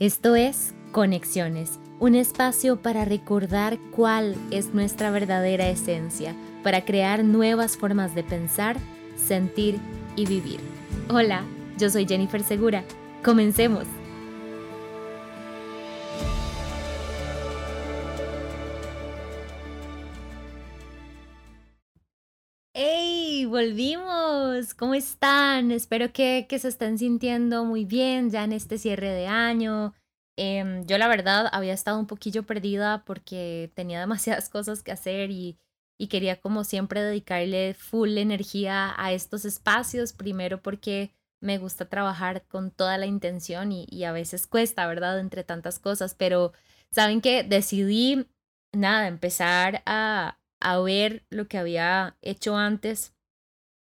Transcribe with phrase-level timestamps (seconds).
[0.00, 7.76] Esto es Conexiones, un espacio para recordar cuál es nuestra verdadera esencia, para crear nuevas
[7.76, 8.76] formas de pensar,
[9.16, 9.80] sentir
[10.14, 10.60] y vivir.
[11.08, 11.42] Hola,
[11.78, 12.84] yo soy Jennifer Segura.
[13.24, 13.86] Comencemos.
[23.48, 24.74] Volvimos.
[24.74, 25.70] ¿Cómo están?
[25.70, 29.94] Espero que, se estén sintiendo muy bien ya en este cierre de año.
[30.36, 34.00] Em, yo la verdad había estado un poquillo perdida porque tenía
[34.40, 35.58] demasiadas cosas que hacer y,
[35.98, 40.12] y quería como siempre dedicarle full energía a estos espacios.
[40.12, 45.20] Primero porque me gusta trabajar con toda la intención y, y a veces cuesta, ¿verdad?
[45.20, 46.52] Entre tantas cosas, pero
[46.90, 48.26] saben que decidí,
[48.72, 53.14] nada, empezar a, a ver lo que había hecho antes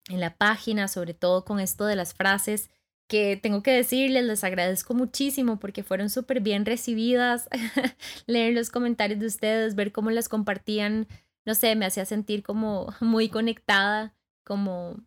[0.10, 2.70] en la página, sobre todo con esto de las frases
[3.08, 7.48] que tengo que decirles, les agradezco muchísimo porque fueron súper bien recibidas,
[8.28, 11.08] leer los comentarios de ustedes, ver cómo las compartían,
[11.46, 14.14] no sé, me hacía sentir como muy conectada,
[14.44, 14.98] como,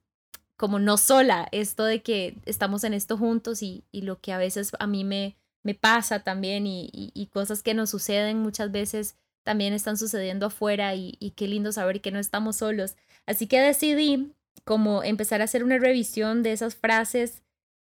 [0.56, 4.38] como no sola, esto de que estamos en esto juntos y, y lo que a
[4.38, 9.16] veces a mí me, me pasa también y, y cosas que nos suceden muchas veces
[9.42, 12.96] también están sucediendo afuera y, qué lindo saber que no estamos solos.
[13.26, 14.32] Así que decidí
[14.64, 17.42] como empezar a hacer una revisión de esas frases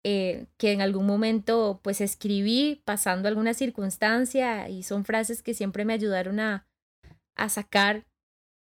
[0.05, 5.85] eh, que en algún momento pues escribí pasando alguna circunstancia y son frases que siempre
[5.85, 6.67] me ayudaron a,
[7.37, 8.05] a sacar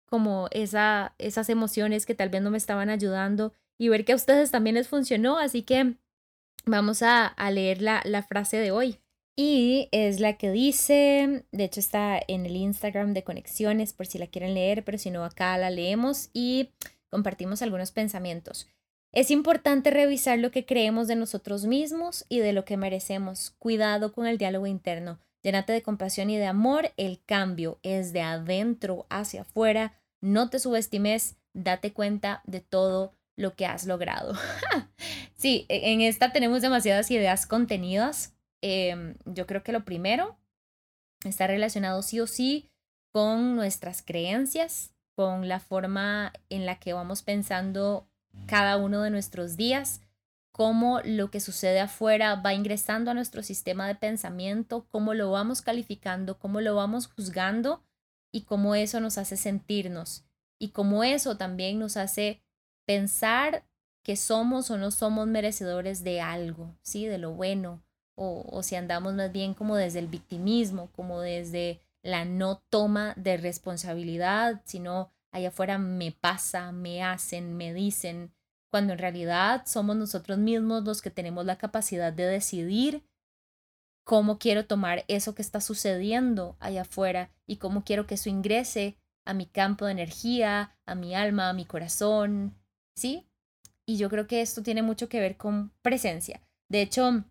[0.09, 4.17] como esa, esas emociones que tal vez no me estaban ayudando y ver que a
[4.17, 5.39] ustedes también les funcionó.
[5.39, 5.97] Así que
[6.67, 8.99] vamos a, a leer la, la frase de hoy.
[9.37, 14.19] Y es la que dice, de hecho está en el Instagram de Conexiones por si
[14.19, 16.69] la quieren leer, pero si no acá la leemos y
[17.13, 18.67] compartimos algunos pensamientos.
[19.13, 23.53] Es importante revisar lo que creemos de nosotros mismos y de lo que merecemos.
[23.61, 25.21] Cuidado con el diálogo interno.
[25.45, 26.93] Llénate de compasión y de amor.
[26.97, 30.01] El cambio es de adentro hacia afuera.
[30.21, 31.37] No te subestimes.
[31.53, 34.35] Date cuenta de todo lo que has logrado.
[35.37, 40.39] sí, e-, en esta tenemos demasiadas ideas contenidas Em, yo creo que lo primero
[41.25, 42.71] está relacionado sí o sí
[43.13, 48.09] con nuestras creencias, con la forma en la que vamos pensando
[48.47, 50.01] cada uno de nuestros días,
[50.51, 55.63] cómo lo que sucede afuera va ingresando a nuestro sistema de pensamiento, cómo lo vamos
[55.63, 57.85] calificando, cómo lo vamos juzgando
[58.33, 60.25] y cómo eso nos hace sentirnos
[60.59, 62.43] y cómo eso también nos hace
[62.85, 63.65] pensar
[64.03, 67.07] que somos o no somos merecedores de algo, ¿sí?
[67.07, 67.81] De lo bueno,
[68.17, 73.37] o, si andamos más bien como desde el victimismo, como desde la no toma de
[73.37, 78.33] responsabilidad, sino allá afuera me pasa, me hacen, me dicen,
[78.71, 83.05] cuando en realidad somos nosotros mismos los que tenemos la capacidad de decidir
[84.05, 88.97] cómo quiero tomar eso que está sucediendo allá afuera y cómo quiero que eso ingrese
[89.25, 92.57] a mi campo de energía, a mi alma, a mi corazón,
[92.97, 93.29] ¿sí?
[93.87, 96.41] Y yo creo que esto tiene mucho que ver con presencia.
[96.69, 97.25] De hecho,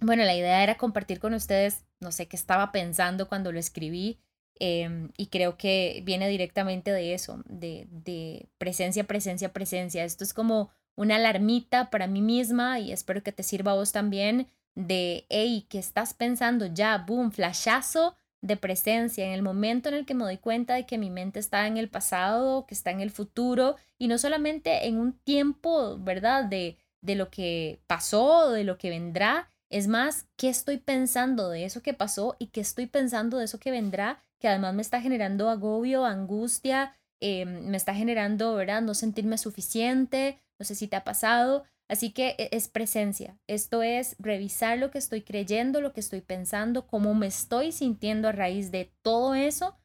[0.00, 4.18] bueno, la idea era compartir con ustedes, no sé qué estaba pensando cuando lo escribí
[4.58, 10.04] em, y creo que viene directamente de eso, de, de presencia, presencia, presencia.
[10.04, 13.92] Esto es como una alarmita para mí misma y espero que te sirva a vos
[13.92, 16.66] también de, hey, ¿qué estás pensando?
[16.66, 20.86] Ya, boom, flashazo de presencia, en el momento en el que me doy cuenta de
[20.86, 24.86] que mi mente está en el pasado, que está en el futuro y no solamente
[24.86, 26.44] en un tiempo, ¿verdad?
[26.44, 31.64] De, de lo que pasó, de lo que vendrá, es más, ¿qué estoy pensando de
[31.64, 34.22] eso que pasó y qué estoy pensando de eso que vendrá?
[34.38, 38.82] Que además me está generando agobio, angustia, eh, me está generando, ¿verdad?
[38.82, 41.64] No sentirme suficiente, no sé si te ha pasado.
[41.88, 43.38] Así que e, es presencia.
[43.46, 48.28] Esto es revisar lo que estoy creyendo, lo que estoy pensando, cómo me estoy sintiendo
[48.28, 49.76] a raíz de todo eso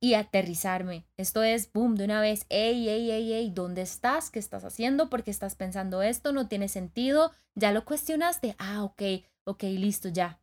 [0.00, 1.06] y aterrizarme.
[1.16, 4.30] Esto es, boom, de una vez, ey, ey, ey, ey, ¿dónde estás?
[4.30, 5.10] ¿Qué estás haciendo?
[5.10, 6.32] ¿Por qué estás pensando esto?
[6.32, 7.32] No tiene sentido.
[7.54, 8.54] ¿Ya lo cuestionaste?
[8.58, 9.02] Ah, ok,
[9.44, 10.40] ok, listo, ya.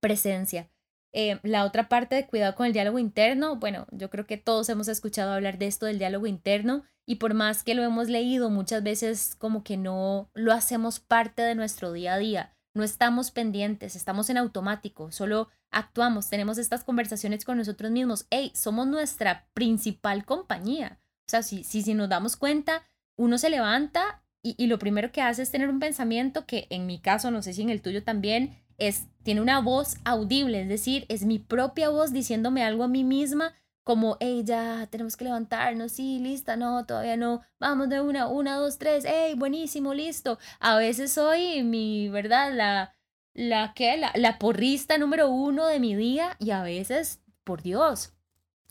[0.00, 0.70] Presencia.
[1.12, 4.68] Eh, la otra parte de cuidado con el diálogo interno, bueno, yo creo que todos
[4.68, 8.50] hemos escuchado hablar de esto del diálogo interno y por más que lo hemos leído,
[8.50, 13.30] muchas veces como que no lo hacemos parte de nuestro día a día no estamos
[13.30, 18.26] pendientes, estamos en automático, solo actuamos, tenemos estas conversaciones con nosotros mismos.
[18.30, 20.98] Hey, somos nuestra principal compañía.
[21.26, 22.82] O sea, si, si, si nos damos cuenta,
[23.16, 26.86] uno se levanta y, y, lo primero que hace es tener un pensamiento que en
[26.86, 30.68] mi caso, no sé si en el tuyo también, es, tiene una voz audible, es
[30.68, 33.54] decir, es mi propia voz diciéndome algo a mí misma
[33.84, 38.56] como, hey, ya, tenemos que levantarnos, sí, lista, no, todavía no, vamos de una, una,
[38.56, 40.38] dos, tres, hey, buenísimo, listo.
[40.58, 42.54] A veces soy mi, ¿verdad?
[42.54, 42.94] La,
[43.34, 48.12] la que la, la porrista número uno de mi día y a veces, por Dios,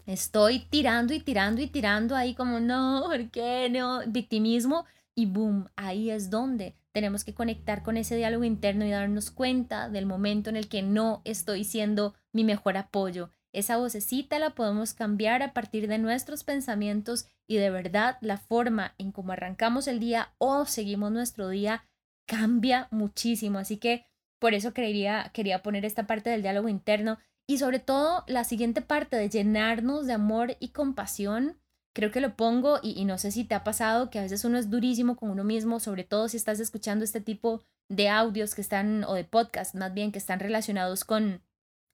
[0.06, 4.02] estoy tirando y tirando y tirando ahí como no, ¿por qué no?
[4.08, 9.32] Victimismo y boom, ahí es donde tenemos que conectar con ese diálogo interno y darnos
[9.32, 13.32] cuenta del momento en el que no estoy siendo mi mejor apoyo.
[13.52, 18.96] Esa vocecita la podemos cambiar a partir de nuestros pensamientos y de verdad la forma
[18.98, 21.86] en cómo arrancamos el día o seguimos nuestro día
[22.26, 23.60] cambia muchísimo.
[23.60, 24.06] Así que
[24.44, 27.18] por eso quería, quería poner esta parte del diálogo interno
[27.48, 31.58] y sobre todo la siguiente parte de llenarnos de amor y compasión.
[31.96, 34.58] Creo que lo pongo y, no sé si te ha pasado que a veces uno
[34.58, 38.60] es durísimo con uno mismo, sobre todo si estás escuchando este tipo de audios que
[38.60, 41.42] están, o de podcast más bien, que están relacionados con,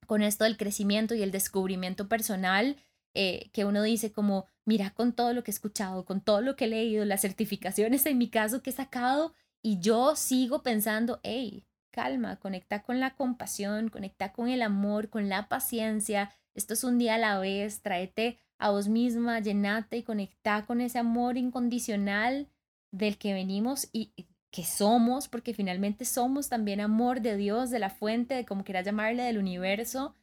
[0.08, 2.78] con esto del crecimiento y el descubrimiento personal,
[3.14, 6.56] eh, que uno dice como, mira con todo lo que he escuchado, con todo lo
[6.56, 11.20] que he leído, las certificaciones en mi caso que he sacado, y yo sigo pensando,
[11.22, 11.68] hey,
[12.00, 16.32] calma, conecta con la compasión, conecta con el amor, con la paciencia.
[16.56, 20.80] Esto es un día a la vez, tráete a vos misma, llenate y conecta con
[20.80, 22.48] ese amor incondicional
[22.94, 24.14] del que venimos y
[24.50, 28.86] que somos, porque finalmente somos también amor de Dios, de la fuente, de como quieras
[28.86, 30.16] llamarle, del universo.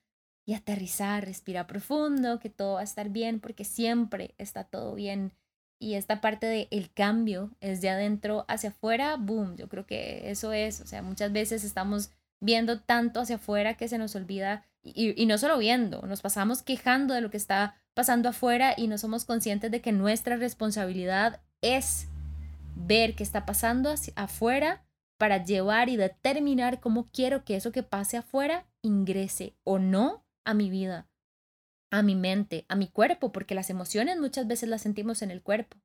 [0.46, 5.34] Y aterrizar, respira profundo, que todo va a estar bien, porque siempre está todo bien
[5.78, 10.30] y esta parte de el cambio es de adentro hacia afuera, boom, yo creo que
[10.30, 14.64] eso es, o sea, muchas veces estamos viendo tanto hacia afuera que se nos olvida,
[14.82, 18.88] y, y no solo viendo, nos pasamos quejando de lo que está pasando afuera y
[18.88, 22.08] no somos conscientes de que nuestra responsabilidad es
[22.74, 24.84] ver qué está pasando hacia afuera
[25.18, 30.52] para llevar y determinar cómo quiero que eso que pase afuera ingrese o no a
[30.52, 31.08] mi vida
[31.98, 35.42] a mi mente, a mi cuerpo, porque las emociones muchas veces las sentimos en el
[35.42, 35.78] cuerpo.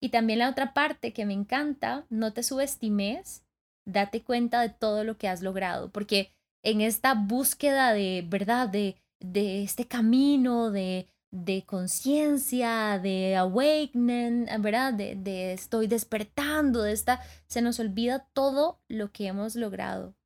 [0.00, 3.44] Y también la otra parte que me encanta, no te subestimes,
[3.86, 8.96] date cuenta de todo lo que has logrado, porque en esta búsqueda de verdad, de,
[9.20, 14.92] de este camino, de, de conciencia, de awakening, ¿verdad?
[14.94, 20.16] De, de estoy despertando, de esta, se nos olvida todo lo que hemos logrado.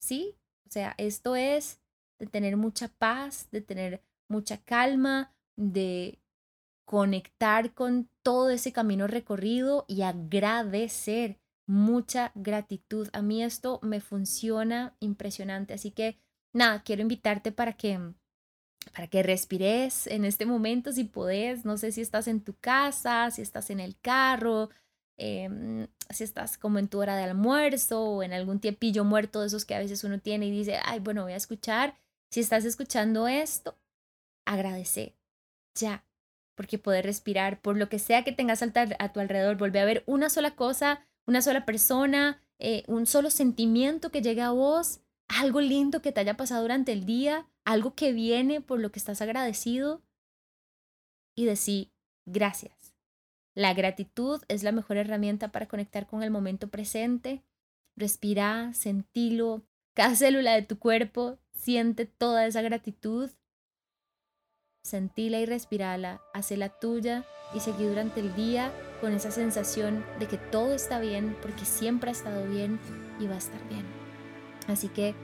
[0.00, 0.36] ¿Sí?
[0.66, 1.80] O sea, esto es
[2.18, 6.18] de tener mucha paz, de tener mucha calma, de
[6.84, 13.08] conectar con todo ese camino recorrido y agradecer, mucha gratitud.
[13.12, 16.18] A mí esto me funciona impresionante, así que
[16.52, 17.98] nada, quiero invitarte para que
[18.94, 23.30] para que respires en este momento si podés, no sé si estás en tu casa,
[23.30, 24.70] si estás en el carro,
[25.16, 29.46] em, si estás como en tu hora de almuerzo o en algún tiempillo muerto de
[29.46, 31.96] esos que a veces uno tiene y dice, ay, bueno, voy a escuchar.
[32.30, 33.76] Si estás escuchando esto,
[34.44, 35.14] agradecer
[35.74, 36.04] ya,
[36.54, 40.04] porque poder respirar, por lo que sea que tengas a tu alrededor, volver a ver
[40.06, 45.60] una sola cosa, una sola persona, eh, un solo sentimiento que llegue a vos, algo
[45.60, 49.22] lindo que te haya pasado durante el día, algo que viene por lo que estás
[49.22, 50.02] agradecido
[51.34, 51.90] y decir
[52.26, 52.94] gracias.
[53.54, 57.42] La gratitud es la mejor herramienta para conectar con el momento presente.
[57.96, 59.62] Respira, sentilo,
[59.94, 63.30] cada célula de tu cuerpo siente toda esa gratitud
[64.82, 66.20] sentila y respirala,
[66.56, 67.24] la tuya
[67.54, 72.10] y seguí durante el día con esa sensación de que todo está bien porque siempre
[72.10, 72.78] ha estado bien
[73.20, 73.84] y va a estar bien.
[74.68, 75.14] Así que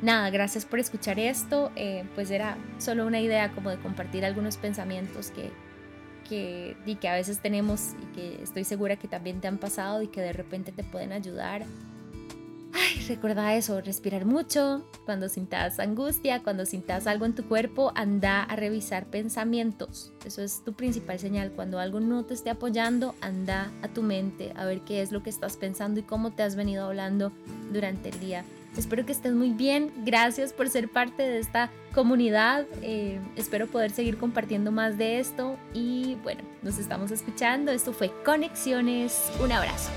[0.00, 1.70] nada, gracias por escuchar esto.
[1.76, 5.50] Eh, pues era solo una idea como de compartir algunos pensamientos que,
[6.28, 10.02] que, y que a veces tenemos y que estoy segura que también te han pasado
[10.02, 11.89] y que de repente te pueden ayudar Ay,
[13.10, 14.86] recuerda eso, respirar mucho.
[15.04, 20.12] Cuando sintas angustia, cuando sintas algo en tu cuerpo, anda a revisar pensamientos.
[20.24, 21.50] Eso es tu principal señal.
[21.50, 25.22] Cuando algo no te esté apoyando, anda a tu mente a ver qué es lo
[25.22, 27.32] que estás pensando y cómo te has venido hablando
[27.72, 28.44] durante el día.
[28.76, 29.90] Espero que estés muy bien.
[30.04, 32.66] Gracias por ser parte de esta comunidad.
[32.82, 35.56] Eh, espero poder seguir compartiendo más de esto.
[35.74, 37.72] Y bueno, nos estamos escuchando.
[37.72, 39.20] Esto fue Conexiones.
[39.42, 39.90] Un abrazo.